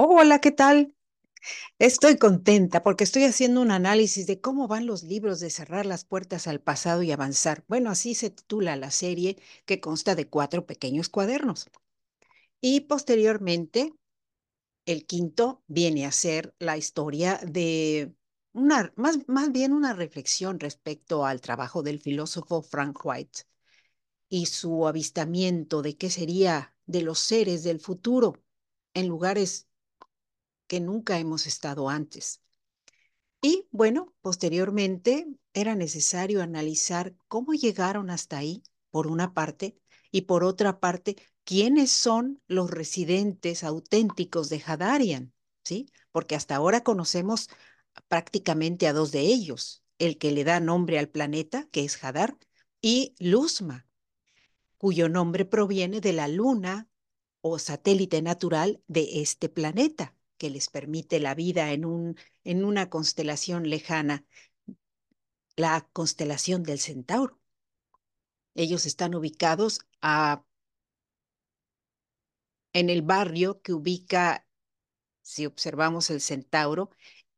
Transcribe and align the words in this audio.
Hola, 0.00 0.40
¿qué 0.40 0.52
tal? 0.52 0.94
Estoy 1.78 2.18
contenta 2.18 2.82
porque 2.84 3.04
estoy 3.04 3.24
haciendo 3.24 3.60
un 3.62 3.72
análisis 3.72 4.26
de 4.28 4.40
cómo 4.40 4.68
van 4.68 4.86
los 4.86 5.02
libros 5.02 5.40
de 5.40 5.50
cerrar 5.50 5.86
las 5.86 6.04
puertas 6.04 6.46
al 6.46 6.60
pasado 6.60 7.02
y 7.02 7.12
avanzar. 7.12 7.64
Bueno, 7.68 7.90
así 7.90 8.14
se 8.14 8.30
titula 8.30 8.76
la 8.76 8.92
serie 8.92 9.38
que 9.66 9.80
consta 9.80 10.14
de 10.14 10.28
cuatro 10.28 10.66
pequeños 10.66 11.08
cuadernos. 11.08 11.68
Y 12.60 12.82
posteriormente, 12.82 13.94
el 14.86 15.06
quinto 15.06 15.62
viene 15.66 16.06
a 16.06 16.12
ser 16.12 16.54
la 16.60 16.76
historia 16.76 17.40
de 17.44 18.14
una, 18.52 18.92
más, 18.96 19.18
más 19.28 19.52
bien 19.52 19.72
una 19.72 19.94
reflexión 19.94 20.60
respecto 20.60 21.26
al 21.26 21.40
trabajo 21.40 21.82
del 21.82 22.00
filósofo 22.00 22.62
Frank 22.62 23.00
White 23.04 23.40
y 24.28 24.46
su 24.46 24.86
avistamiento 24.86 25.82
de 25.82 25.96
qué 25.96 26.10
sería 26.10 26.74
de 26.86 27.02
los 27.02 27.18
seres 27.18 27.64
del 27.64 27.80
futuro 27.80 28.42
en 28.94 29.08
lugares 29.08 29.67
que 30.68 30.78
nunca 30.78 31.18
hemos 31.18 31.46
estado 31.48 31.88
antes. 31.88 32.42
Y 33.40 33.66
bueno, 33.70 34.14
posteriormente 34.20 35.26
era 35.52 35.74
necesario 35.74 36.42
analizar 36.42 37.14
cómo 37.26 37.54
llegaron 37.54 38.10
hasta 38.10 38.38
ahí, 38.38 38.62
por 38.90 39.06
una 39.06 39.34
parte, 39.34 39.76
y 40.10 40.22
por 40.22 40.44
otra 40.44 40.80
parte, 40.80 41.16
quiénes 41.44 41.90
son 41.90 42.40
los 42.46 42.70
residentes 42.70 43.64
auténticos 43.64 44.48
de 44.48 44.62
Hadarian, 44.64 45.32
¿sí? 45.64 45.90
Porque 46.12 46.36
hasta 46.36 46.56
ahora 46.56 46.82
conocemos 46.82 47.48
prácticamente 48.08 48.86
a 48.86 48.92
dos 48.92 49.12
de 49.12 49.20
ellos, 49.20 49.82
el 49.98 50.18
que 50.18 50.32
le 50.32 50.44
da 50.44 50.60
nombre 50.60 50.98
al 50.98 51.08
planeta, 51.08 51.66
que 51.70 51.84
es 51.84 52.02
Hadar, 52.02 52.36
y 52.80 53.14
Luzma, 53.18 53.86
cuyo 54.76 55.08
nombre 55.08 55.44
proviene 55.44 56.00
de 56.00 56.12
la 56.12 56.28
luna 56.28 56.88
o 57.40 57.58
satélite 57.58 58.22
natural 58.22 58.82
de 58.86 59.20
este 59.20 59.48
planeta 59.48 60.17
que 60.38 60.50
les 60.50 60.68
permite 60.68 61.20
la 61.20 61.34
vida 61.34 61.72
en, 61.72 61.84
un, 61.84 62.16
en 62.44 62.64
una 62.64 62.88
constelación 62.88 63.68
lejana, 63.68 64.24
la 65.56 65.88
constelación 65.92 66.62
del 66.62 66.78
Centauro. 66.78 67.38
Ellos 68.54 68.86
están 68.86 69.14
ubicados 69.14 69.80
a, 70.00 70.44
en 72.72 72.90
el 72.90 73.02
barrio 73.02 73.60
que 73.62 73.72
ubica, 73.72 74.46
si 75.22 75.46
observamos 75.46 76.10
el 76.10 76.20
Centauro, 76.20 76.90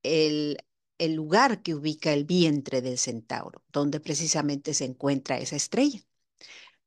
el, 0.02 0.58
el 0.98 1.14
lugar 1.14 1.62
que 1.62 1.74
ubica 1.74 2.12
el 2.12 2.24
vientre 2.24 2.82
del 2.82 2.98
Centauro, 2.98 3.64
donde 3.72 4.00
precisamente 4.00 4.74
se 4.74 4.84
encuentra 4.84 5.38
esa 5.38 5.56
estrella. 5.56 6.00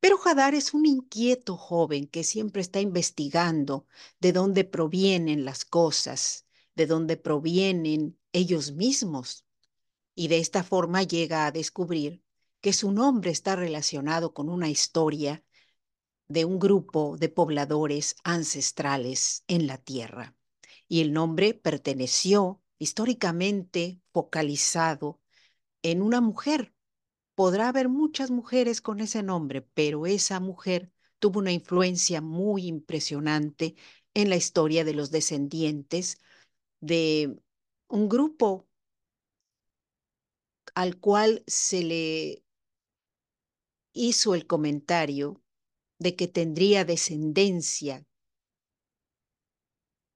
Pero 0.04 0.18
Hadar 0.22 0.54
es 0.54 0.74
un 0.74 0.84
inquieto 0.84 1.56
joven 1.56 2.06
que 2.06 2.24
siempre 2.24 2.60
está 2.60 2.78
investigando 2.78 3.86
de 4.20 4.34
dónde 4.34 4.64
provienen 4.64 5.46
las 5.46 5.64
cosas, 5.64 6.46
de 6.74 6.86
dónde 6.86 7.16
provienen 7.16 8.18
ellos 8.30 8.72
mismos. 8.72 9.46
Y 10.14 10.28
de 10.28 10.40
esta 10.40 10.62
forma 10.62 11.04
llega 11.04 11.46
a 11.46 11.52
descubrir 11.52 12.22
que 12.60 12.74
su 12.74 12.92
nombre 12.92 13.30
está 13.30 13.56
relacionado 13.56 14.34
con 14.34 14.50
una 14.50 14.68
historia 14.68 15.42
de 16.28 16.44
un 16.44 16.58
grupo 16.58 17.16
de 17.16 17.30
pobladores 17.30 18.16
ancestrales 18.24 19.42
en 19.48 19.66
la 19.66 19.78
Tierra. 19.78 20.36
Y 20.86 21.00
el 21.00 21.14
nombre 21.14 21.54
perteneció 21.54 22.60
históricamente 22.78 24.02
focalizado 24.12 25.18
en 25.80 26.02
una 26.02 26.20
mujer 26.20 26.73
Podrá 27.34 27.68
haber 27.68 27.88
muchas 27.88 28.30
mujeres 28.30 28.80
con 28.80 29.00
ese 29.00 29.22
nombre, 29.22 29.62
pero 29.62 30.06
esa 30.06 30.40
mujer 30.40 30.90
tuvo 31.18 31.40
una 31.40 31.52
influencia 31.52 32.20
muy 32.20 32.66
impresionante 32.66 33.76
en 34.14 34.30
la 34.30 34.36
historia 34.36 34.84
de 34.84 34.94
los 34.94 35.10
descendientes 35.10 36.18
de 36.80 37.36
un 37.88 38.08
grupo 38.08 38.68
al 40.76 40.98
cual 41.00 41.42
se 41.48 41.82
le 41.82 42.42
hizo 43.94 44.34
el 44.34 44.46
comentario 44.46 45.40
de 45.98 46.16
que 46.16 46.28
tendría 46.28 46.84
descendencia 46.84 48.04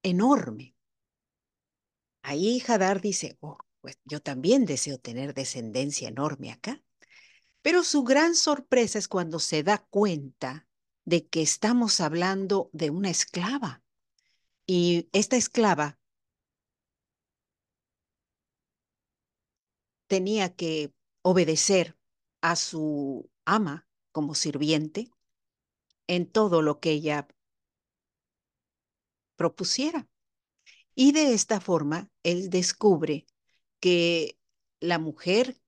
enorme. 0.03 0.75
Ahí 2.23 2.63
Hadar 2.69 3.01
dice, 3.01 3.37
oh, 3.41 3.59
pues 3.81 3.99
yo 4.05 4.21
también 4.21 4.67
deseo 4.67 4.99
tener 4.99 5.35
descendencia 5.35 6.09
enorme 6.09 6.53
acá. 6.53 6.81
Pero 7.63 7.83
su 7.83 8.05
gran 8.05 8.35
sorpresa 8.35 8.99
es 8.99 9.09
cuando 9.09 9.39
se 9.39 9.63
da 9.63 9.79
cuenta 9.79 10.69
de 11.05 11.27
que 11.27 11.43
estamos 11.43 12.01
hablando 12.01 12.71
de 12.73 12.91
una 12.91 13.11
esclava. 13.11 13.83
Y 14.67 15.09
esta 15.13 15.37
esclava 15.37 15.99
tenía 20.07 20.55
que 20.55 20.93
obedecer 21.23 21.97
a 22.41 22.57
su 22.57 23.31
ama 23.45 23.89
como 24.13 24.35
sirviente 24.35 25.11
en 26.07 26.31
todo 26.31 26.63
lo 26.63 26.81
que 26.81 26.91
ella 26.91 27.29
propusiera. 29.37 30.09
Y 30.95 31.13
de 31.13 31.33
esta 31.33 31.61
forma, 31.61 32.11
él 32.23 32.51
descubre 32.51 33.27
que 33.81 34.39
la 34.81 34.99
mujer 34.99 35.61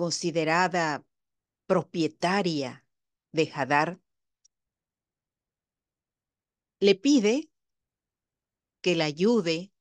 considerada 0.00 1.04
propietaria 1.66 2.86
de 3.32 3.52
Hadar, 3.54 4.00
le 6.80 6.94
pide 6.94 7.50
que 8.80 8.96
la 8.96 9.04
ayude 9.04 9.74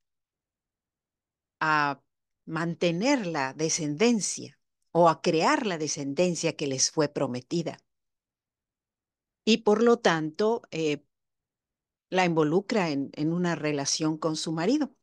a 1.61 2.03
mantener 2.43 3.27
la 3.27 3.53
descendencia 3.53 4.59
o 4.91 5.07
a 5.07 5.21
crear 5.21 5.65
la 5.65 5.77
descendencia 5.77 6.57
que 6.57 6.67
les 6.67 6.91
fue 6.91 7.07
prometida. 7.07 7.77
Y 9.45 9.59
por 9.59 9.81
lo 9.81 9.99
tanto, 9.99 10.63
eh, 10.71 11.05
la 12.09 12.25
involucra 12.25 12.89
en, 12.89 13.09
en 13.13 13.31
una 13.31 13.55
relación 13.55 14.17
con 14.17 14.35
su 14.35 14.51
marido. 14.51 14.93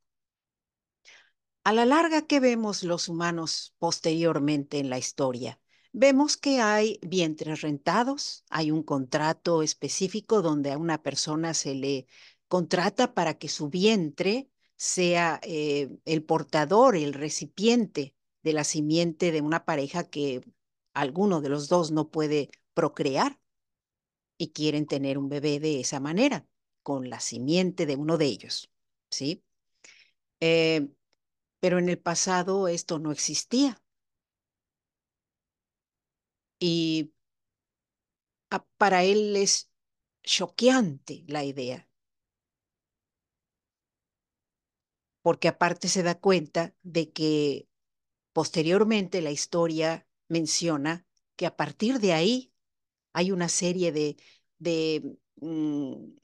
A 1.66 1.72
la 1.72 1.84
larga, 1.84 2.28
¿qué 2.28 2.38
vemos 2.38 2.84
los 2.84 3.08
humanos 3.08 3.74
posteriormente 3.80 4.78
en 4.78 4.88
la 4.88 4.98
historia? 4.98 5.58
Vemos 5.92 6.36
que 6.36 6.60
hay 6.60 7.00
vientres 7.02 7.60
rentados, 7.60 8.44
hay 8.50 8.70
un 8.70 8.84
contrato 8.84 9.64
específico 9.64 10.42
donde 10.42 10.70
a 10.70 10.78
una 10.78 11.02
persona 11.02 11.54
se 11.54 11.74
le 11.74 12.06
contrata 12.46 13.14
para 13.14 13.36
que 13.36 13.48
su 13.48 13.68
vientre 13.68 14.48
sea 14.76 15.40
eh, 15.42 15.90
el 16.04 16.22
portador, 16.22 16.94
el 16.94 17.12
recipiente 17.12 18.14
de 18.44 18.52
la 18.52 18.62
simiente 18.62 19.32
de 19.32 19.40
una 19.40 19.64
pareja 19.64 20.08
que 20.08 20.42
alguno 20.94 21.40
de 21.40 21.48
los 21.48 21.68
dos 21.68 21.90
no 21.90 22.10
puede 22.10 22.48
procrear 22.74 23.40
y 24.38 24.52
quieren 24.52 24.86
tener 24.86 25.18
un 25.18 25.28
bebé 25.28 25.58
de 25.58 25.80
esa 25.80 25.98
manera, 25.98 26.46
con 26.84 27.10
la 27.10 27.18
simiente 27.18 27.86
de 27.86 27.96
uno 27.96 28.18
de 28.18 28.26
ellos, 28.26 28.70
¿sí? 29.10 29.42
Eh, 30.38 30.86
pero 31.60 31.78
en 31.78 31.88
el 31.90 31.98
pasado 31.98 32.68
esto 32.68 32.98
no 32.98 33.12
existía. 33.12 33.82
Y 36.60 37.10
para 38.78 39.04
él 39.04 39.36
es 39.36 39.70
choqueante 40.24 41.24
la 41.28 41.44
idea, 41.44 41.88
porque 45.22 45.48
aparte 45.48 45.88
se 45.88 46.02
da 46.02 46.14
cuenta 46.20 46.74
de 46.82 47.12
que 47.12 47.68
posteriormente 48.32 49.22
la 49.22 49.30
historia 49.32 50.06
menciona 50.28 51.06
que 51.36 51.46
a 51.46 51.56
partir 51.56 52.00
de 52.00 52.12
ahí 52.14 52.54
hay 53.14 53.32
una 53.32 53.48
serie 53.48 53.92
de, 53.92 54.16
de 54.58 55.18
mm, 55.36 56.16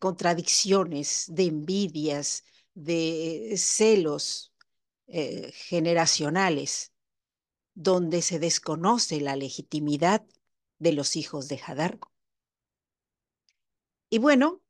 contradicciones, 0.00 1.26
de 1.28 1.44
envidias, 1.46 2.44
de 2.76 3.54
celos 3.56 4.52
eh, 5.06 5.50
generacionales, 5.52 6.92
donde 7.74 8.20
se 8.20 8.38
desconoce 8.38 9.20
la 9.20 9.34
legitimidad 9.34 10.24
de 10.78 10.92
los 10.92 11.16
hijos 11.16 11.48
de 11.48 11.58
Hadar. 11.66 11.98
Y 14.10 14.18
bueno, 14.18 14.62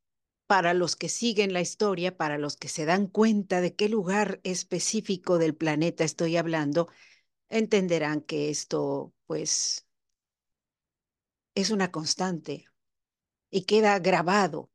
para 0.47 0.73
los 0.73 0.95
que 0.95 1.09
siguen 1.09 1.53
la 1.53 1.61
historia, 1.61 2.17
para 2.17 2.39
los 2.39 2.57
que 2.57 2.69
se 2.69 2.85
dan 2.85 3.09
cuenta 3.09 3.61
de 3.61 3.75
qué 3.75 3.89
lugar 3.89 4.41
específico 4.45 5.39
del 5.39 5.57
planeta 5.57 6.05
estoy 6.05 6.37
hablando, 6.37 6.89
entenderán 7.49 8.21
que 8.21 8.51
esto, 8.51 9.13
pues, 9.27 9.85
es 11.57 11.71
una 11.71 11.91
constante 11.91 12.67
y 13.51 13.65
queda 13.65 13.99
grabado 13.99 14.71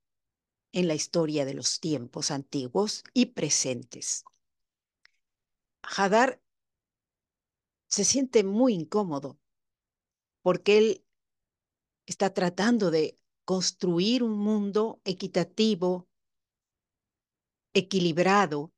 en 0.71 0.87
la 0.87 0.95
historia 0.95 1.45
de 1.45 1.53
los 1.53 1.79
tiempos 1.79 2.31
antiguos 2.31 3.03
y 3.13 3.27
presentes. 3.27 4.23
Hadar 5.83 6.41
se 7.87 8.05
siente 8.05 8.43
muy 8.43 8.73
incómodo 8.73 9.39
porque 10.41 10.77
él 10.77 11.05
está 12.05 12.33
tratando 12.33 12.91
de 12.91 13.19
construir 13.45 14.23
un 14.23 14.37
mundo 14.37 15.01
equitativo, 15.03 16.07
equilibrado 17.73 18.71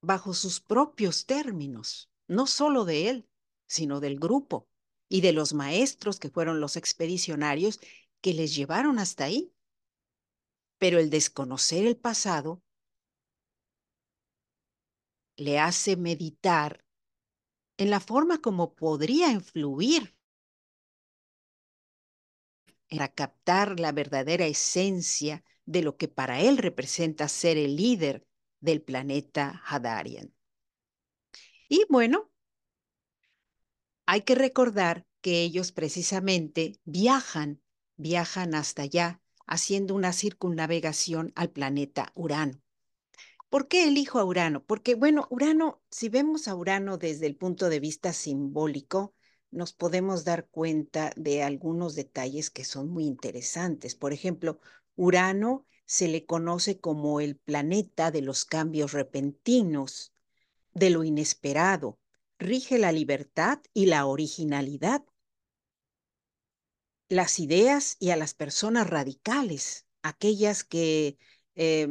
bajo 0.00 0.34
sus 0.34 0.60
propios 0.60 1.26
términos, 1.26 2.10
no 2.28 2.46
solo 2.46 2.84
de 2.84 3.08
él, 3.08 3.28
sino 3.66 4.00
del 4.00 4.18
grupo 4.18 4.68
y 5.08 5.20
de 5.20 5.32
los 5.32 5.54
maestros 5.54 6.18
que 6.18 6.30
fueron 6.30 6.60
los 6.60 6.76
expedicionarios 6.76 7.80
que 8.20 8.34
les 8.34 8.54
llevaron 8.54 8.98
hasta 8.98 9.24
ahí. 9.24 9.52
Pero 10.78 10.98
el 10.98 11.10
desconocer 11.10 11.86
el 11.86 11.96
pasado 11.98 12.62
le 15.38 15.58
hace 15.58 15.96
meditar 15.96 16.84
en 17.78 17.90
la 17.90 18.00
forma 18.00 18.40
como 18.42 18.74
podría 18.74 19.30
influir 19.32 20.14
para 22.90 23.08
captar 23.08 23.78
la 23.78 23.92
verdadera 23.92 24.46
esencia 24.46 25.44
de 25.66 25.82
lo 25.82 25.96
que 25.96 26.08
para 26.08 26.40
él 26.40 26.58
representa 26.58 27.28
ser 27.28 27.56
el 27.58 27.76
líder 27.76 28.26
del 28.60 28.82
planeta 28.82 29.62
Hadarian. 29.66 30.32
Y 31.68 31.84
bueno, 31.88 32.30
hay 34.06 34.22
que 34.22 34.34
recordar 34.34 35.06
que 35.20 35.42
ellos 35.42 35.70
precisamente 35.72 36.80
viajan, 36.84 37.62
viajan 37.96 38.54
hasta 38.54 38.82
allá, 38.82 39.20
haciendo 39.46 39.94
una 39.94 40.12
circunnavegación 40.12 41.32
al 41.34 41.50
planeta 41.50 42.12
Urano. 42.14 42.60
¿Por 43.48 43.68
qué 43.68 43.88
elijo 43.88 44.18
a 44.18 44.24
Urano? 44.24 44.64
Porque, 44.64 44.94
bueno, 44.94 45.26
Urano, 45.30 45.82
si 45.90 46.08
vemos 46.08 46.48
a 46.48 46.54
Urano 46.54 46.98
desde 46.98 47.26
el 47.26 47.36
punto 47.36 47.68
de 47.68 47.80
vista 47.80 48.12
simbólico, 48.12 49.14
nos 49.50 49.72
podemos 49.72 50.24
dar 50.24 50.48
cuenta 50.48 51.12
de 51.16 51.42
algunos 51.42 51.94
detalles 51.94 52.50
que 52.50 52.64
son 52.64 52.88
muy 52.88 53.04
interesantes. 53.04 53.94
Por 53.94 54.12
ejemplo, 54.12 54.58
Urano 54.96 55.64
se 55.86 56.08
le 56.08 56.26
conoce 56.26 56.80
como 56.80 57.20
el 57.20 57.36
planeta 57.36 58.10
de 58.10 58.22
los 58.22 58.44
cambios 58.44 58.92
repentinos, 58.92 60.12
de 60.74 60.90
lo 60.90 61.04
inesperado, 61.04 61.98
rige 62.38 62.78
la 62.78 62.92
libertad 62.92 63.60
y 63.72 63.86
la 63.86 64.06
originalidad, 64.06 65.04
las 67.08 67.38
ideas 67.38 67.96
y 68.00 68.10
a 68.10 68.16
las 68.16 68.34
personas 68.34 68.88
radicales, 68.88 69.86
aquellas 70.02 70.64
que 70.64 71.18
eh, 71.54 71.88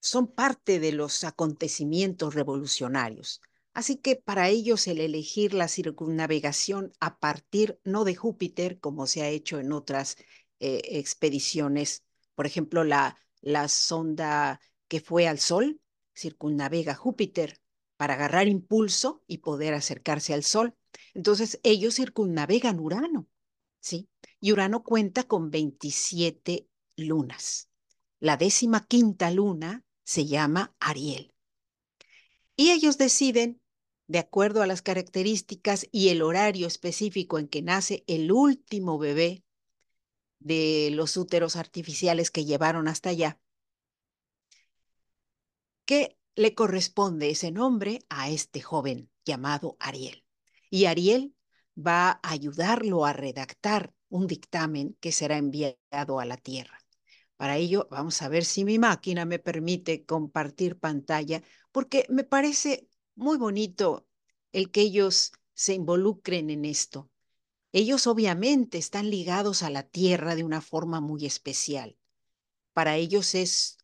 son 0.00 0.26
parte 0.28 0.80
de 0.80 0.92
los 0.92 1.24
acontecimientos 1.24 2.34
revolucionarios. 2.34 3.40
Así 3.74 3.96
que 3.96 4.16
para 4.16 4.48
ellos 4.48 4.86
el 4.88 5.00
elegir 5.00 5.54
la 5.54 5.68
circunnavegación 5.68 6.92
a 7.00 7.18
partir 7.18 7.78
no 7.84 8.04
de 8.04 8.16
Júpiter, 8.16 8.80
como 8.80 9.06
se 9.06 9.22
ha 9.22 9.28
hecho 9.28 9.60
en 9.60 9.72
otras 9.72 10.16
eh, 10.60 10.80
expediciones, 10.84 12.02
por 12.34 12.46
ejemplo, 12.46 12.84
la, 12.84 13.16
la 13.40 13.68
sonda 13.68 14.60
que 14.88 15.00
fue 15.00 15.28
al 15.28 15.38
Sol 15.38 15.80
circunnavega 16.16 16.94
Júpiter 16.94 17.60
para 17.96 18.14
agarrar 18.14 18.48
impulso 18.48 19.22
y 19.26 19.38
poder 19.38 19.74
acercarse 19.74 20.34
al 20.34 20.42
Sol. 20.42 20.74
Entonces 21.14 21.60
ellos 21.62 21.94
circunnavegan 21.94 22.80
Urano, 22.80 23.28
Y 24.40 24.52
Urano 24.52 24.82
cuenta 24.82 25.24
con 25.24 25.50
27 25.50 26.68
lunas. 26.96 27.70
La 28.20 28.36
décima 28.36 28.86
quinta 28.86 29.30
luna 29.30 29.84
se 30.04 30.26
llama 30.26 30.74
Ariel. 30.80 31.34
Y 32.56 32.70
ellos 32.70 32.98
deciden 32.98 33.60
de 34.08 34.18
acuerdo 34.18 34.62
a 34.62 34.66
las 34.66 34.82
características 34.82 35.86
y 35.92 36.08
el 36.08 36.22
horario 36.22 36.66
específico 36.66 37.38
en 37.38 37.46
que 37.46 37.62
nace 37.62 38.04
el 38.06 38.32
último 38.32 38.98
bebé 38.98 39.44
de 40.38 40.90
los 40.92 41.16
úteros 41.16 41.56
artificiales 41.56 42.30
que 42.30 42.44
llevaron 42.44 42.88
hasta 42.88 43.10
allá, 43.10 43.40
que 45.84 46.16
le 46.34 46.54
corresponde 46.54 47.30
ese 47.30 47.50
nombre 47.50 48.04
a 48.08 48.30
este 48.30 48.60
joven 48.60 49.10
llamado 49.24 49.76
Ariel. 49.78 50.24
Y 50.70 50.86
Ariel 50.86 51.34
va 51.78 52.10
a 52.10 52.32
ayudarlo 52.32 53.04
a 53.04 53.12
redactar 53.12 53.92
un 54.08 54.26
dictamen 54.26 54.96
que 55.00 55.12
será 55.12 55.36
enviado 55.38 56.20
a 56.20 56.24
la 56.24 56.36
Tierra. 56.36 56.78
Para 57.36 57.56
ello, 57.56 57.86
vamos 57.90 58.20
a 58.22 58.28
ver 58.28 58.44
si 58.44 58.64
mi 58.64 58.78
máquina 58.78 59.24
me 59.24 59.38
permite 59.38 60.04
compartir 60.04 60.78
pantalla, 60.78 61.42
porque 61.70 62.04
me 62.08 62.24
parece 62.24 62.88
muy 63.14 63.38
bonito 63.38 64.06
el 64.52 64.70
que 64.70 64.80
ellos 64.80 65.32
se 65.54 65.74
involucren 65.74 66.50
en 66.50 66.64
esto. 66.64 67.10
Ellos 67.72 68.06
obviamente 68.06 68.78
están 68.78 69.10
ligados 69.10 69.62
a 69.62 69.70
la 69.70 69.84
tierra 69.84 70.34
de 70.34 70.42
una 70.42 70.60
forma 70.60 71.00
muy 71.00 71.26
especial. 71.26 71.96
Para 72.72 72.96
ellos 72.96 73.34
es 73.34 73.76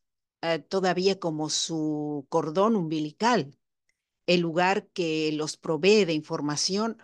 eh, 0.43 0.59
todavía 0.59 1.21
como 1.21 1.51
su 1.51 2.27
cordón 2.29 2.77
umbilical, 2.77 3.57
el 4.27 4.41
lugar 4.41 4.89
que 4.89 5.31
los 5.33 5.57
provee 5.57 6.05
de 6.07 6.15
información, 6.15 6.99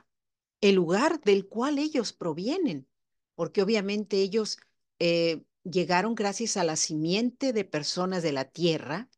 el 0.61 0.75
lugar 0.75 1.21
del 1.21 1.47
cual 1.47 1.79
ellos 1.79 2.13
provienen, 2.13 2.87
porque 3.35 3.63
obviamente 3.63 4.19
ellos 4.19 4.59
eh, 4.99 5.43
llegaron 5.65 6.15
gracias 6.15 6.57
a 6.57 6.65
la 6.65 6.77
simiente 6.77 7.53
de 7.53 7.65
personas 7.65 8.23
de 8.23 8.33
la 8.33 8.45
tierra 8.45 9.09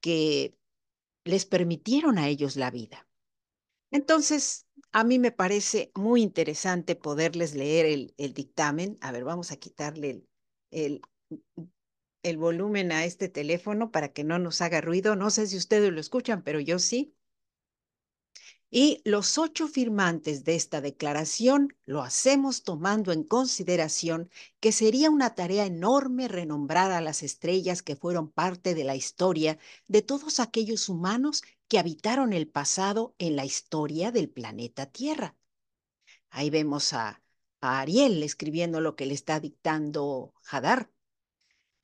que 0.00 0.56
les 1.24 1.46
permitieron 1.46 2.18
a 2.18 2.28
ellos 2.28 2.56
la 2.56 2.70
vida. 2.70 3.06
Entonces, 3.90 4.66
a 4.92 5.04
mí 5.04 5.18
me 5.18 5.32
parece 5.32 5.90
muy 5.94 6.22
interesante 6.22 6.96
poderles 6.96 7.54
leer 7.54 7.86
el, 8.16 8.34
dictamen. 8.34 8.98
A 9.00 9.12
ver, 9.12 9.24
vamos 9.24 9.50
a 9.52 9.56
quitarle 9.56 10.24
el, 10.70 11.02
el 12.22 12.36
volumen 12.36 12.92
a 12.92 13.04
este 13.04 13.28
teléfono 13.28 13.90
para 13.90 14.12
que 14.12 14.24
no 14.24 14.38
nos 14.38 14.60
haga 14.60 14.80
ruido. 14.80 15.16
No 15.16 15.30
sé 15.30 15.46
si 15.46 15.56
ustedes 15.56 15.92
lo 15.92 16.00
escuchan, 16.00 16.42
pero 16.42 16.60
yo 16.60 16.78
sí. 16.78 17.14
Y 18.72 19.02
los 19.04 19.36
ocho 19.36 19.66
firmantes 19.66 20.44
de 20.44 20.54
esta 20.54 20.80
declaración 20.80 21.76
lo 21.86 22.02
hacemos 22.02 22.62
tomando 22.62 23.10
en 23.10 23.24
consideración 23.24 24.30
que 24.60 24.70
sería 24.70 25.10
una 25.10 25.34
tarea 25.34 25.66
enorme 25.66 26.28
renombrar 26.28 26.92
a 26.92 27.00
las 27.00 27.24
estrellas 27.24 27.82
que 27.82 27.96
fueron 27.96 28.30
parte 28.30 28.76
de 28.76 28.84
la 28.84 28.94
historia 28.94 29.58
de 29.88 30.02
todos 30.02 30.38
aquellos 30.38 30.88
humanos 30.88 31.42
que 31.66 31.80
habitaron 31.80 32.32
el 32.32 32.46
pasado 32.46 33.14
en 33.18 33.34
la 33.34 33.44
historia 33.44 34.12
del 34.12 34.30
planeta 34.30 34.86
Tierra. 34.86 35.36
Ahí 36.30 36.48
vemos 36.50 36.92
a, 36.92 37.22
Ariel 37.60 38.22
escribiendo 38.22 38.80
lo 38.80 38.94
que 38.94 39.06
le 39.06 39.14
está 39.14 39.40
dictando 39.40 40.32
Hadar. 40.48 40.90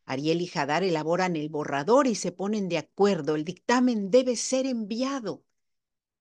Ariel 0.04 0.40
y 0.40 0.50
Hadar 0.54 0.84
elaboran 0.84 1.34
el 1.34 1.48
borrador 1.48 2.06
y 2.06 2.14
se 2.14 2.30
ponen 2.32 2.68
de 2.68 2.78
acuerdo. 2.78 3.34
El 3.34 3.44
dictamen 3.44 4.10
debe 4.10 4.36
ser 4.36 4.66
enviado. 4.66 5.45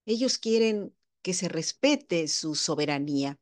Ellos 0.06 0.38
quieren 0.38 0.94
que 1.22 1.34
se 1.34 1.48
respete 1.48 2.28
su 2.28 2.54
soberanía 2.54 3.38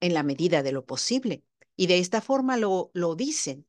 en 0.00 0.14
la 0.14 0.22
medida 0.22 0.62
de 0.62 0.72
lo 0.72 0.84
posible. 0.84 1.44
Y 1.76 1.86
de 1.86 1.98
esta 1.98 2.20
forma 2.20 2.56
lo, 2.56 2.90
lo 2.92 3.14
dicen. 3.14 3.66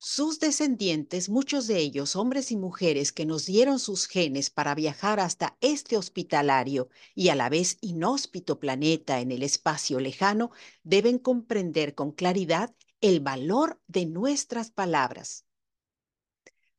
Sus 0.00 0.38
descendientes, 0.38 1.28
muchos 1.28 1.66
de 1.66 1.78
ellos 1.78 2.14
hombres 2.14 2.52
y 2.52 2.56
mujeres 2.56 3.12
que 3.12 3.26
nos 3.26 3.46
dieron 3.46 3.80
sus 3.80 4.06
genes 4.06 4.48
para 4.48 4.76
viajar 4.76 5.18
hasta 5.18 5.58
este 5.60 5.96
hospitalario 5.96 6.88
y 7.16 7.30
a 7.30 7.34
la 7.34 7.48
vez 7.48 7.78
inhóspito 7.80 8.60
planeta 8.60 9.18
en 9.18 9.32
el 9.32 9.42
espacio 9.42 9.98
lejano, 9.98 10.52
deben 10.84 11.18
comprender 11.18 11.96
con 11.96 12.12
claridad 12.12 12.72
el 13.00 13.18
valor 13.18 13.80
de 13.88 14.06
nuestras 14.06 14.70
palabras. 14.70 15.47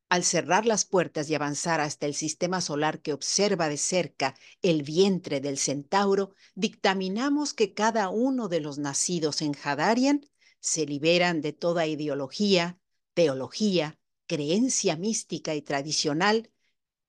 Al 0.10 0.24
cerrar 0.24 0.66
las 0.66 0.86
puertas 0.86 1.30
y 1.30 1.36
avanzar 1.36 1.80
hasta 1.80 2.08
el 2.08 2.16
sistema 2.16 2.62
solar 2.62 3.00
que 3.02 3.14
observa 3.14 3.70
de 3.70 3.78
cerca 3.78 4.36
el 4.64 4.82
vientre 4.82 5.40
del 5.40 5.60
centauro, 5.60 6.34
dictaminamos 6.56 7.54
que 7.54 7.76
cada 7.76 8.10
uno 8.10 8.48
de 8.48 8.60
los 8.60 8.80
nacidos 8.80 9.44
en 9.44 9.56
Hadarian 9.64 10.26
se 10.60 10.88
liberan 10.88 11.42
de 11.42 11.54
toda 11.54 11.86
ideología, 11.86 12.80
teología, 13.14 14.00
creencia 14.26 14.96
mística 14.96 15.54
y 15.54 15.62
tradicional 15.62 16.52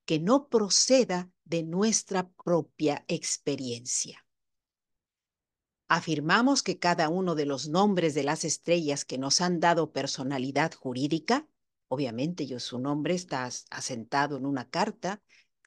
que 0.04 0.18
no 0.18 0.48
proceda 0.48 1.30
de 1.44 1.62
nuestra 1.62 2.28
propia 2.28 3.06
experiencia. 3.08 4.26
Afirmamos 5.88 6.62
que 6.62 6.78
cada 6.78 7.08
uno 7.08 7.34
de 7.34 7.46
los 7.46 7.66
nombres 7.66 8.12
de 8.14 8.24
las 8.24 8.44
estrellas 8.44 9.06
que 9.06 9.16
nos 9.16 9.40
han 9.40 9.58
dado 9.58 9.90
personalidad 9.90 10.74
jurídica 10.74 11.48
Obviamente, 11.92 12.46
yo, 12.46 12.60
su 12.60 12.78
nombre 12.78 13.14
está 13.14 13.50
asentado 13.68 14.36
en 14.36 14.46
una 14.46 14.70
carta, 14.70 15.20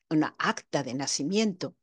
una 0.10 0.36
acta 0.39 0.82
de 0.82 0.94
nacimiento, 0.94 1.75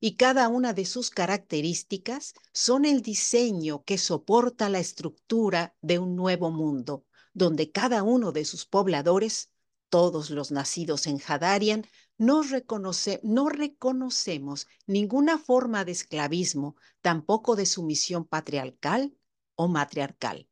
y 0.00 0.16
cada 0.16 0.48
una 0.48 0.72
de 0.72 0.84
sus 0.84 1.10
características 1.10 2.34
son 2.52 2.86
el 2.86 3.02
diseño 3.02 3.84
que 3.84 3.96
soporta 3.96 4.68
la 4.68 4.80
estructura 4.80 5.76
de 5.80 6.00
un 6.00 6.16
nuevo 6.16 6.50
mundo, 6.50 7.06
donde 7.34 7.70
cada 7.70 8.02
uno 8.02 8.32
de 8.32 8.44
sus 8.44 8.66
pobladores, 8.66 9.52
todos 9.90 10.30
los 10.30 10.50
nacidos 10.50 11.06
en 11.06 11.20
Hadarian, 11.24 11.84
no, 12.18 12.42
reconoce, 12.42 13.20
no 13.22 13.48
reconocemos 13.48 14.66
ninguna 14.88 15.38
forma 15.38 15.84
de 15.84 15.92
esclavismo, 15.92 16.74
tampoco 17.00 17.54
de 17.54 17.66
sumisión 17.66 18.24
patriarcal 18.24 19.16
o 19.54 19.68
matriarcal. 19.68 20.48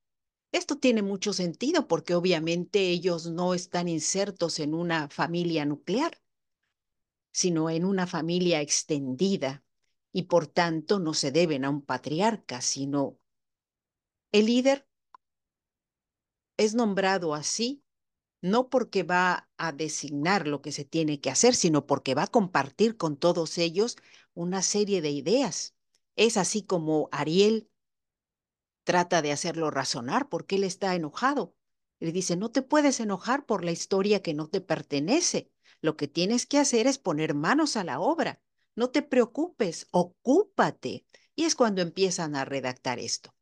Esto 0.53 0.77
tiene 0.79 1.03
mucho 1.03 1.33
sentido 1.33 1.89
porque 1.89 2.15
obviamente 2.15 2.91
ellos 2.91 3.27
no 3.27 3.55
están 3.55 3.89
insertos 3.89 4.61
en 4.61 4.75
una 4.75 5.09
familia 5.09 5.65
nuclear, 5.65 6.21
sino 7.33 7.71
en 7.71 7.85
una 7.87 8.07
familia 8.07 8.61
extendida 8.61 9.65
y 10.13 10.25
por 10.25 10.47
tanto 10.47 10.99
no 10.99 11.15
se 11.15 11.33
deben 11.33 11.65
a 11.65 11.71
un 11.71 11.83
patriarca, 11.83 12.61
sino 12.61 13.19
el 14.31 14.47
líder 14.47 14.87
es 16.59 16.75
nombrado 16.75 17.35
así 17.35 17.83
no 18.43 18.69
porque 18.69 19.05
va 19.05 19.49
a 19.57 19.73
designar 19.73 20.49
lo 20.49 20.61
que 20.63 20.73
se 20.73 20.85
tiene 20.85 21.21
que 21.21 21.31
hacer, 21.31 21.55
sino 21.55 21.87
porque 21.87 22.15
va 22.15 22.25
a 22.25 22.27
compartir 22.27 22.97
con 22.97 23.17
todos 23.17 23.57
ellos 23.57 23.97
una 24.35 24.63
serie 24.63 25.01
de 25.01 25.11
ideas. 25.11 25.77
Es 26.17 26.37
así 26.37 26.63
como 26.63 27.09
Ariel 27.13 27.71
trata 28.85 29.23
de 29.23 29.33
hacerlo 29.33 29.71
razonar 29.71 30.29
porque 30.29 30.57
él 30.57 30.65
está 30.65 30.95
enojado. 30.95 31.55
Le 32.01 32.13
dice, 32.13 32.37
no 32.37 32.51
te 32.51 32.63
puedes 32.63 33.01
enojar 33.01 33.47
por 33.47 33.65
la 33.65 33.71
historia 33.71 34.23
que 34.23 34.35
no 34.35 34.49
te 34.49 34.61
pertenece. 34.61 35.51
Lo 35.81 35.97
que 35.97 36.09
tienes 36.09 36.47
que 36.47 36.59
hacer 36.59 36.87
es 36.87 36.99
poner 36.99 37.35
manos 37.35 37.77
a 37.77 37.85
la 37.85 38.01
obra. 38.01 38.41
No 38.75 38.91
te 38.91 39.03
preocupes, 39.03 39.87
ocúpate. 39.91 41.07
Y 41.35 41.45
es 41.45 41.55
cuando 41.55 41.83
empiezan 41.83 42.35
a 42.35 42.45
redactar 42.45 42.99
esto. 42.99 43.35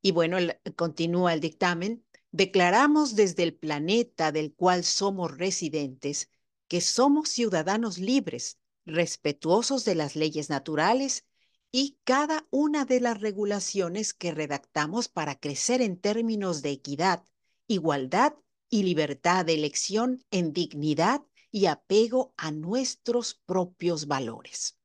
Y 0.00 0.12
bueno, 0.12 0.38
continúa 0.76 1.32
el 1.32 1.40
dictamen 1.40 2.04
declaramos 2.32 3.14
desde 3.14 3.42
el 3.44 3.54
planeta 3.54 4.32
del 4.32 4.54
cual 4.54 4.84
somos 4.84 5.36
residentes 5.36 6.30
que 6.66 6.80
somos 6.80 7.28
ciudadanos 7.28 7.98
libres, 7.98 8.58
respetuosos 8.86 9.84
de 9.84 9.94
las 9.94 10.16
leyes 10.16 10.48
naturales 10.48 11.26
y 11.72 11.98
cada 12.04 12.46
una 12.50 12.84
de 12.84 13.00
las 13.00 13.20
regulaciones 13.20 14.12
que 14.12 14.32
redactamos 14.32 15.08
para 15.08 15.40
crecer 15.40 15.80
en 15.80 15.98
términos 15.98 16.60
de 16.60 16.70
equidad, 16.70 17.24
igualdad 17.66 18.34
y 18.68 18.82
libertad 18.82 19.46
de 19.46 19.54
elección 19.54 20.22
en 20.30 20.52
dignidad 20.52 21.22
y 21.50 21.66
apego 21.66 22.34
a 22.36 22.50
nuestros 22.50 23.34
propios 23.34 24.06
valores. 24.06 24.78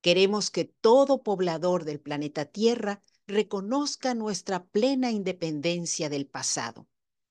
Queremos 0.00 0.50
que 0.50 0.64
todo 0.64 1.22
poblador 1.22 1.84
del 1.84 2.00
planeta 2.00 2.44
Tierra 2.44 3.02
reconozca 3.26 4.14
nuestra 4.14 4.64
plena 4.64 5.10
independencia 5.12 6.08
del 6.08 6.26
pasado. 6.26 6.88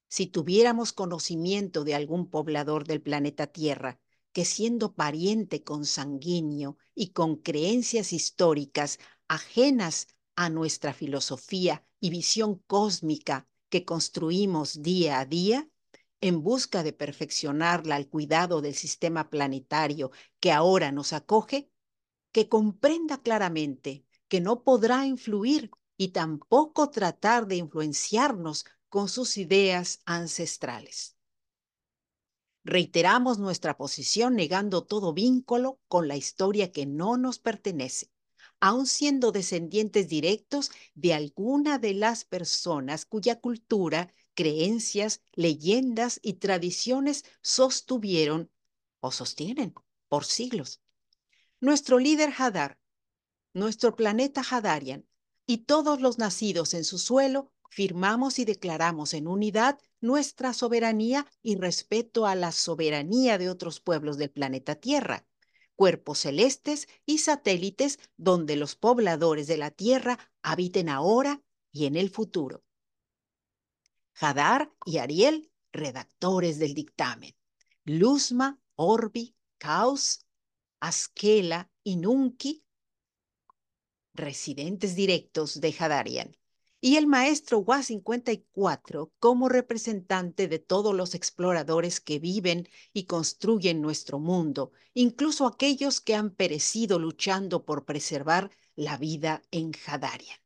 Si 0.08 0.28
tuviéramos 0.28 0.94
conocimiento 0.94 1.84
de 1.84 1.96
algún 1.96 2.30
poblador 2.30 2.86
del 2.86 3.02
planeta 3.02 3.48
Tierra 3.48 4.00
que 4.36 4.44
siendo 4.44 4.94
pariente 4.96 5.64
consanguíneo 5.64 6.78
y 6.94 7.12
con 7.12 7.38
creencias 7.38 8.12
históricas 8.12 9.00
ajenas 9.30 10.08
a 10.36 10.50
nuestra 10.50 10.92
filosofía 10.94 11.88
y 12.02 12.10
visión 12.10 12.56
cósmica 12.68 13.48
que 13.70 13.86
construimos 13.86 14.82
día 14.82 15.22
a 15.22 15.26
día, 15.26 15.70
en 16.20 16.44
busca 16.44 16.84
de 16.84 16.92
perfeccionarla 16.92 17.96
al 17.96 18.10
cuidado 18.10 18.60
del 18.60 18.76
sistema 18.76 19.30
planetario 19.30 20.12
que 20.42 20.52
ahora 20.52 20.92
nos 20.92 21.14
acoge, 21.14 21.72
que 22.34 22.50
comprenda 22.50 23.22
claramente 23.22 24.04
que 24.28 24.42
no 24.42 24.66
podrá 24.66 25.06
influir 25.06 25.72
y 25.96 26.10
tampoco 26.10 26.90
tratar 26.90 27.48
de 27.48 27.56
influenciarnos 27.56 28.66
con 28.90 29.08
sus 29.08 29.38
ideas 29.38 30.02
ancestrales. 30.06 31.15
Reiteramos 32.68 33.38
nuestra 33.38 33.78
posición 33.78 34.36
negando 34.36 34.84
todo 34.84 35.14
vínculo 35.14 35.80
con 35.88 36.08
la 36.08 36.18
historia 36.18 36.72
que 36.72 36.88
no 36.88 37.16
nos 37.16 37.38
pertenece, 37.38 38.10
aun 38.60 38.88
siendo 38.88 39.32
descendientes 39.32 40.10
directos 40.10 40.72
de 40.96 41.14
alguna 41.14 41.78
de 41.78 41.94
las 41.94 42.26
personas 42.26 43.06
cuya 43.06 43.40
cultura, 43.40 44.12
creencias, 44.34 45.22
leyendas 45.34 46.20
y 46.24 46.34
tradiciones 46.34 47.24
sostuvieron 47.44 48.50
o 49.00 49.12
sostienen 49.12 49.76
por 50.10 50.26
siglos. 50.26 50.82
Nuestro 51.60 52.00
líder 52.00 52.34
Hadar, 52.36 52.80
nuestro 53.54 53.96
planeta 53.96 54.42
Hadarian, 54.42 55.06
y 55.46 55.60
todos 55.60 56.02
los 56.02 56.18
nacidos 56.18 56.74
en 56.74 56.84
su 56.84 56.98
suelo 56.98 57.52
firmamos 57.70 58.40
y 58.40 58.46
declaramos 58.46 59.14
en 59.14 59.28
unidad 59.28 59.78
nuestra 60.06 60.54
soberanía 60.54 61.26
y 61.42 61.58
respeto 61.58 62.26
a 62.26 62.36
la 62.36 62.52
soberanía 62.52 63.38
de 63.38 63.50
otros 63.50 63.80
pueblos 63.80 64.18
del 64.18 64.32
planeta 64.32 64.76
Tierra, 64.76 65.28
cuerpos 65.76 66.20
celestes 66.20 66.88
y 67.06 67.18
satélites 67.18 68.00
donde 68.16 68.56
los 68.56 68.76
pobladores 68.76 69.48
de 69.48 69.58
la 69.58 69.72
Tierra 69.72 70.20
habiten 70.42 70.90
ahora 70.90 71.42
y 71.72 71.86
en 71.86 71.96
el 71.96 72.10
futuro. 72.10 72.64
Hadar 74.14 74.72
y 74.86 75.00
Ariel, 75.00 75.52
redactores 75.74 76.58
del 76.60 76.74
dictamen. 76.74 77.36
Luzma, 77.84 78.60
Orbi, 78.76 79.36
Caos, 79.58 80.26
Askela 80.80 81.70
y 81.84 81.98
Nunki, 81.98 82.64
residentes 84.14 84.96
directos 84.96 85.60
de 85.60 85.76
Hadarian, 85.78 86.38
y 86.86 86.98
el 86.98 87.08
maestro 87.08 87.66
WA54 87.66 89.10
como 89.18 89.50
representante 89.50 90.48
de 90.48 90.60
todos 90.60 90.94
los 90.94 91.16
exploradores 91.16 92.00
que 92.00 92.20
viven 92.20 92.70
y 92.94 93.06
construyen 93.06 93.82
nuestro 93.82 94.20
mundo, 94.20 94.72
incluso 94.94 95.48
aquellos 95.48 96.00
que 96.00 96.14
han 96.14 96.30
perecido 96.30 97.00
luchando 97.00 97.66
por 97.66 97.86
preservar 97.86 98.52
la 98.76 99.00
vida 99.00 99.42
en 99.50 99.72
Hadarian. 99.88 100.38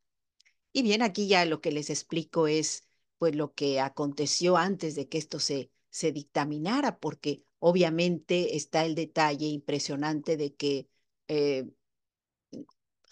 Y 0.72 0.80
bien, 0.80 1.02
aquí 1.02 1.28
ya 1.28 1.44
lo 1.44 1.60
que 1.60 1.72
les 1.72 1.90
explico 1.90 2.46
es 2.46 2.84
pues 3.18 3.36
lo 3.36 3.52
que 3.52 3.78
aconteció 3.78 4.56
antes 4.56 4.94
de 4.94 5.10
que 5.10 5.18
esto 5.18 5.40
se, 5.40 5.70
se 5.90 6.10
dictaminara, 6.10 7.00
porque 7.00 7.44
obviamente 7.58 8.56
está 8.56 8.86
el 8.86 8.94
detalle 8.94 9.48
impresionante 9.48 10.38
de 10.38 10.54
que 10.54 10.88
eh, 11.28 11.68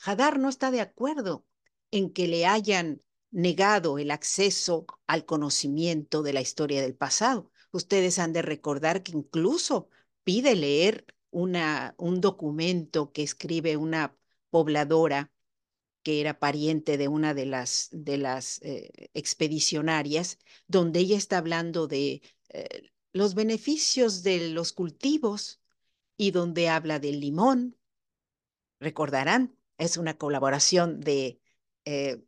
Hadar 0.03 0.39
no 0.39 0.49
está 0.49 0.71
de 0.71 0.81
acuerdo 0.81 1.45
en 1.91 2.11
que 2.11 2.27
le 2.27 2.47
hayan 2.47 3.03
negado 3.31 3.99
el 3.99 4.11
acceso 4.11 4.87
al 5.07 5.25
conocimiento 5.27 6.23
de 6.23 6.33
la 6.33 6.41
historia 6.41 6.83
del 6.83 6.95
pasado. 6.95 7.51
Ustedes 7.73 8.19
han 8.19 8.33
de 8.33 8.43
recordar 8.43 9.03
que 9.03 9.13
incluso 9.13 9.89
pide 10.25 10.55
leer 10.57 11.07
una, 11.31 11.95
un 11.99 12.21
documento 12.21 13.13
que 13.13 13.23
escribe 13.23 13.77
una 13.77 14.17
pobladora 14.51 15.31
que 16.03 16.21
era 16.21 16.39
pariente 16.39 16.97
de 16.97 17.09
una 17.09 17.35
de 17.35 17.47
las, 17.47 17.89
de 17.93 18.19
las 18.19 18.63
eh, 18.63 19.11
expedicionarias, 19.15 20.39
donde 20.67 21.01
ella 21.01 21.17
está 21.19 21.39
hablando 21.39 21.87
de 21.87 22.23
eh, 22.49 22.91
los 23.13 23.35
beneficios 23.35 24.23
de 24.23 24.51
los 24.51 24.73
cultivos 24.73 25.61
y 26.17 26.31
donde 26.31 26.69
habla 26.69 26.99
del 26.99 27.21
limón. 27.21 27.77
Recordarán, 28.81 29.57
es 29.77 29.97
una 29.97 30.17
colaboración 30.17 31.01
de, 31.01 31.41
eh, 31.85 32.23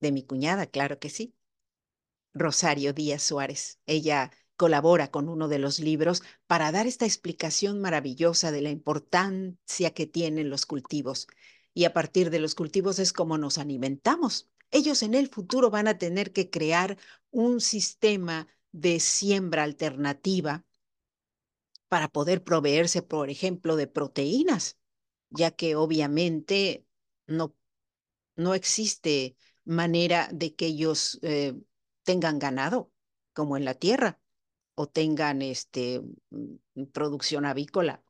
de 0.00 0.12
mi 0.12 0.22
cuñada, 0.24 0.66
claro 0.66 0.98
que 0.98 1.10
sí, 1.10 1.34
Rosario 2.34 2.92
Díaz 2.92 3.22
Suárez. 3.22 3.80
Ella 3.86 4.30
colabora 4.56 5.10
con 5.10 5.28
uno 5.28 5.48
de 5.48 5.58
los 5.58 5.78
libros 5.78 6.22
para 6.46 6.72
dar 6.72 6.86
esta 6.86 7.04
explicación 7.06 7.80
maravillosa 7.80 8.50
de 8.50 8.62
la 8.62 8.70
importancia 8.70 9.92
que 9.94 10.06
tienen 10.06 10.50
los 10.50 10.66
cultivos. 10.66 11.28
Y 11.74 11.84
a 11.84 11.92
partir 11.92 12.30
de 12.30 12.40
los 12.40 12.54
cultivos 12.54 12.98
es 12.98 13.12
como 13.12 13.38
nos 13.38 13.58
alimentamos. 13.58 14.48
Ellos 14.70 15.02
en 15.02 15.14
el 15.14 15.28
futuro 15.28 15.70
van 15.70 15.88
a 15.88 15.98
tener 15.98 16.32
que 16.32 16.50
crear 16.50 16.98
un 17.30 17.60
sistema 17.60 18.48
de 18.72 19.00
siembra 19.00 19.62
alternativa 19.62 20.64
para 21.88 22.08
poder 22.08 22.44
proveerse, 22.44 23.02
por 23.02 23.30
ejemplo, 23.30 23.76
de 23.76 23.86
proteínas 23.86 24.76
ya 25.30 25.50
que 25.50 25.76
obviamente 25.76 26.86
no, 27.26 27.54
no 28.36 28.54
existe 28.54 29.36
manera 29.68 30.28
de 30.32 30.54
que 30.54 30.66
ellos 30.66 31.18
eh, 31.22 31.54
tengan 32.02 32.38
ganado 32.38 32.90
como 33.34 33.56
en 33.56 33.64
la 33.64 33.74
tierra 33.74 34.18
o 34.74 34.88
tengan 34.88 35.42
este, 35.42 36.00
mm, 36.30 36.84
producción 36.92 37.44
avícola, 37.44 38.02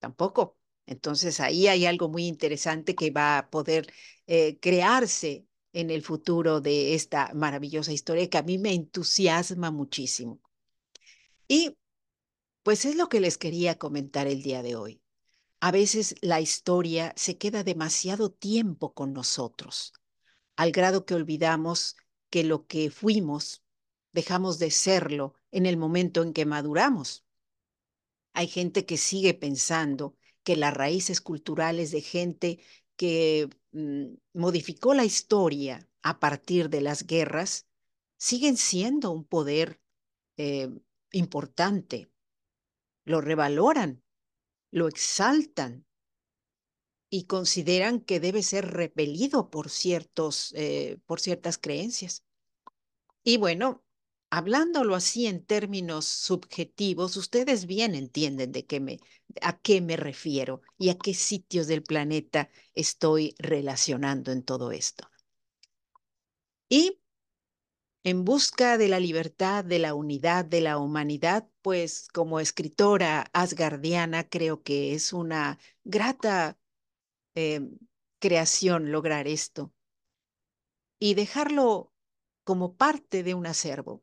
tampoco. 0.00 0.58
Entonces 0.86 1.40
ahí 1.40 1.68
hay 1.68 1.86
algo 1.86 2.08
muy 2.08 2.26
interesante 2.26 2.94
que 2.94 3.10
va 3.10 3.38
a 3.38 3.50
poder 3.50 3.92
eh, 4.26 4.58
crearse 4.60 5.46
en 5.72 5.90
el 5.90 6.02
futuro 6.02 6.60
de 6.60 6.94
esta 6.94 7.32
maravillosa 7.34 7.92
historia 7.92 8.28
que 8.28 8.38
a 8.38 8.42
mí 8.42 8.58
me 8.58 8.74
entusiasma 8.74 9.70
muchísimo. 9.70 10.40
Y 11.48 11.76
pues 12.62 12.84
es 12.84 12.96
lo 12.96 13.08
que 13.08 13.20
les 13.20 13.38
quería 13.38 13.78
comentar 13.78 14.26
el 14.26 14.42
día 14.42 14.62
de 14.62 14.76
hoy. 14.76 15.02
A 15.60 15.70
veces 15.70 16.16
la 16.20 16.40
historia 16.40 17.12
se 17.16 17.38
queda 17.38 17.64
demasiado 17.64 18.30
tiempo 18.30 18.94
con 18.94 19.12
nosotros, 19.12 19.92
al 20.56 20.72
grado 20.72 21.04
que 21.04 21.14
olvidamos 21.14 21.96
que 22.30 22.44
lo 22.44 22.66
que 22.66 22.90
fuimos 22.90 23.62
dejamos 24.12 24.58
de 24.58 24.70
serlo 24.70 25.34
en 25.50 25.66
el 25.66 25.76
momento 25.76 26.22
en 26.22 26.32
que 26.32 26.46
maduramos. 26.46 27.24
Hay 28.32 28.48
gente 28.48 28.86
que 28.86 28.96
sigue 28.96 29.34
pensando 29.34 30.16
que 30.42 30.56
las 30.56 30.74
raíces 30.74 31.20
culturales 31.20 31.90
de 31.90 32.00
gente 32.00 32.60
que 32.96 33.48
mm, 33.72 34.14
modificó 34.34 34.94
la 34.94 35.04
historia 35.04 35.88
a 36.02 36.20
partir 36.20 36.68
de 36.68 36.82
las 36.82 37.06
guerras, 37.06 37.66
siguen 38.18 38.56
siendo 38.56 39.10
un 39.10 39.24
poder 39.24 39.80
eh, 40.36 40.68
importante. 41.12 42.10
Lo 43.04 43.20
revaloran, 43.20 44.02
lo 44.70 44.86
exaltan 44.86 45.86
y 47.10 47.24
consideran 47.24 48.00
que 48.00 48.20
debe 48.20 48.42
ser 48.42 48.72
repelido 48.72 49.50
por, 49.50 49.70
ciertos, 49.70 50.52
eh, 50.56 50.98
por 51.06 51.20
ciertas 51.20 51.58
creencias. 51.58 52.24
Y 53.22 53.36
bueno, 53.36 53.84
hablándolo 54.30 54.94
así 54.94 55.26
en 55.26 55.44
términos 55.44 56.06
subjetivos, 56.06 57.16
ustedes 57.16 57.66
bien 57.66 57.94
entienden 57.94 58.52
de 58.52 58.66
qué 58.66 58.80
me, 58.80 59.00
a 59.40 59.58
qué 59.58 59.80
me 59.80 59.96
refiero 59.96 60.60
y 60.76 60.90
a 60.90 60.98
qué 60.98 61.14
sitios 61.14 61.66
del 61.66 61.82
planeta 61.82 62.50
estoy 62.74 63.34
relacionando 63.38 64.32
en 64.32 64.42
todo 64.42 64.72
esto. 64.72 65.08
Y 66.68 67.00
en 68.02 68.24
busca 68.24 68.76
de 68.76 68.88
la 68.88 69.00
libertad, 69.00 69.64
de 69.64 69.78
la 69.78 69.94
unidad, 69.94 70.44
de 70.44 70.60
la 70.60 70.78
humanidad, 70.78 71.48
pues 71.62 72.08
como 72.12 72.38
escritora 72.40 73.30
asgardiana 73.32 74.28
creo 74.28 74.62
que 74.62 74.94
es 74.94 75.12
una 75.14 75.58
grata 75.84 76.58
eh, 77.34 77.60
creación 78.18 78.92
lograr 78.92 79.28
esto 79.28 79.72
y 80.98 81.14
dejarlo 81.14 81.92
como 82.44 82.76
parte 82.76 83.22
de 83.22 83.34
un 83.34 83.46
acervo. 83.46 84.02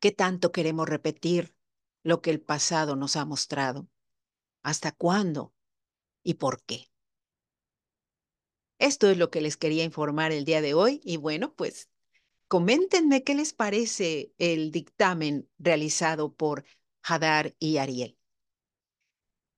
¿Qué 0.00 0.12
tanto 0.12 0.52
queremos 0.52 0.88
repetir 0.88 1.54
lo 2.02 2.22
que 2.22 2.30
el 2.30 2.40
pasado 2.40 2.96
nos 2.96 3.16
ha 3.16 3.24
mostrado? 3.24 3.88
¿Hasta 4.62 4.92
cuándo? 4.92 5.54
¿Y 6.22 6.34
por 6.34 6.62
qué? 6.62 6.90
Esto 8.78 9.10
es 9.10 9.18
lo 9.18 9.30
que 9.30 9.40
les 9.40 9.56
quería 9.56 9.84
informar 9.84 10.32
el 10.32 10.44
día 10.44 10.60
de 10.60 10.74
hoy 10.74 11.00
y 11.04 11.16
bueno, 11.16 11.54
pues 11.54 11.90
coméntenme 12.48 13.24
qué 13.24 13.34
les 13.34 13.52
parece 13.52 14.32
el 14.38 14.70
dictamen 14.70 15.48
realizado 15.58 16.32
por 16.32 16.64
Hadar 17.02 17.54
y 17.58 17.78
Ariel. 17.78 18.16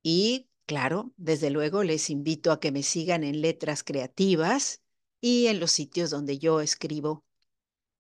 Y 0.03 0.50
claro, 0.71 1.13
desde 1.17 1.51
luego 1.51 1.83
les 1.83 2.11
invito 2.11 2.53
a 2.53 2.61
que 2.61 2.71
me 2.71 2.85
sigan 2.85 3.25
en 3.25 3.41
Letras 3.41 3.83
Creativas 3.83 4.81
y 5.21 5.49
en 5.49 5.59
los 5.59 5.73
sitios 5.73 6.11
donde 6.11 6.39
yo 6.39 6.61
escribo, 6.61 7.25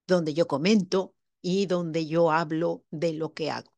donde 0.07 0.35
yo 0.35 0.47
comento 0.47 1.17
y 1.43 1.67
donde 1.67 2.07
yo 2.07 2.31
hablo 2.31 2.85
de 2.93 3.12
lo 3.12 3.35
que 3.35 3.50
hago. 3.50 3.73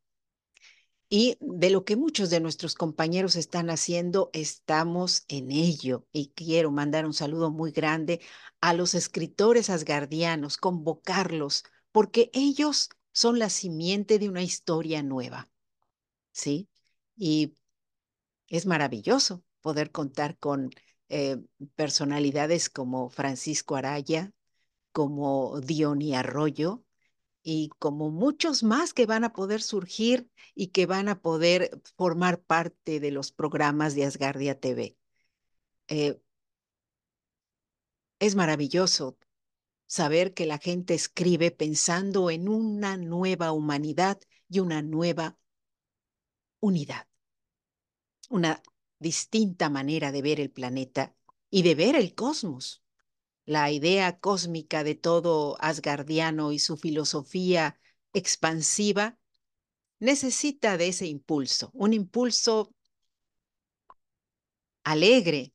Y 1.09 1.39
de 1.41 1.71
lo 1.71 1.87
que 1.87 1.97
muchos 1.97 2.29
de 2.29 2.41
nuestros 2.41 2.75
compañeros 2.75 3.35
están 3.35 3.71
haciendo, 3.71 4.29
estamos 4.35 5.25
en 5.29 5.53
ello. 5.53 6.07
Y 6.13 6.33
quiero 6.35 6.71
mandar 6.71 7.07
un 7.07 7.15
saludo 7.15 7.51
muy 7.51 7.73
grande 7.73 8.21
a 8.61 8.75
los 8.75 8.95
escritores 8.95 9.71
asgardianos, 9.71 10.59
convocarlos, 10.59 11.65
porque 11.93 12.31
ellos 12.35 12.91
son 13.13 13.39
la 13.39 13.49
simiente 13.49 14.19
de 14.19 14.29
una 14.29 14.43
historia 14.43 15.03
nueva. 15.03 15.51
¿Sí? 16.31 16.69
Y 17.17 17.55
es 18.53 18.67
maravilloso 18.67 19.43
poder 19.63 19.91
contar 19.91 20.37
con 20.39 20.71
eh, 21.09 21.39
personalidades 21.75 22.69
como 22.69 23.09
Francisco 23.09 23.77
Araya, 23.77 24.33
como 24.93 25.59
Diony 25.61 26.15
Arroyo, 26.15 26.85
y 27.43 27.71
como 27.79 28.11
muchos 28.11 28.63
más 28.63 28.93
que 28.93 29.07
van 29.07 29.25
a 29.25 29.33
poder 29.33 29.63
surgir 29.63 30.31
y 30.55 30.69
que 30.69 30.85
van 30.85 31.09
a 31.09 31.23
poder 31.23 31.81
formar 31.97 32.43
parte 32.43 33.01
de 33.01 33.11
los 33.11 33.33
programas 33.33 33.95
de 33.95 34.05
Asgardia 34.05 34.61
TV. 34.61 34.99
Eh, 35.89 36.21
es 38.19 38.35
maravilloso 38.35 39.17
saber 39.87 40.35
que 40.35 40.45
la 40.45 40.59
gente 40.59 40.93
escribe 40.93 41.53
pensando 41.53 42.29
en 42.31 42.49
una 42.51 42.99
nueva 42.99 43.53
humanidad 43.53 44.21
y 44.51 44.61
una 44.61 44.83
nueva 44.83 45.39
unidad, 46.61 47.07
una 48.33 48.63
distinta 48.99 49.71
manera 49.71 50.13
de 50.13 50.23
ver 50.23 50.41
el 50.41 50.51
planeta 50.51 51.15
y 51.51 51.63
de 51.63 51.75
ver 51.75 51.97
el 51.97 52.15
cosmos 52.15 52.83
la 53.45 53.71
idea 53.71 54.19
cósmica 54.19 54.85
de 54.85 54.95
todo 54.95 55.57
asgardiano 55.61 56.53
y 56.53 56.59
su 56.59 56.77
filosofía 56.77 57.79
expansiva, 58.13 59.19
necesita 59.99 60.77
de 60.77 60.89
ese 60.89 61.07
impulso, 61.07 61.71
un 61.75 61.93
impulso 61.93 62.75
alegre, 64.85 65.53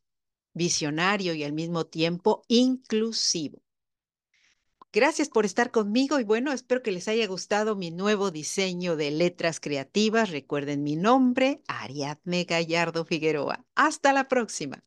visionario 0.54 1.34
y 1.34 1.44
al 1.44 1.54
mismo 1.54 1.86
tiempo 1.86 2.44
inclusivo. 2.48 3.62
Gracias 4.94 5.30
por 5.30 5.46
estar 5.46 5.72
conmigo 5.72 6.20
y 6.20 6.24
bueno, 6.24 6.52
espero 6.52 6.82
que 6.82 6.92
les 6.92 7.08
haya 7.08 7.28
gustado 7.28 7.76
mi 7.76 7.92
nuevo 7.92 8.32
diseño 8.32 8.96
de 8.96 9.12
letras 9.12 9.60
creativas. 9.60 10.30
Recuerden 10.32 10.84
mi 10.84 10.96
nombre, 10.96 11.62
Ariadne 11.68 12.46
Gallardo 12.46 13.06
Figueroa. 13.06 13.66
Hasta 13.76 14.14
la 14.14 14.28
próxima. 14.28 14.84